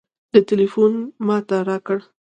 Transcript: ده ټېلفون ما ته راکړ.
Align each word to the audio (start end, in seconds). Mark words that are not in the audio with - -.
ده 0.31 0.39
ټېلفون 0.47 0.91
ما 1.25 1.37
ته 1.47 1.57
راکړ. 1.69 1.97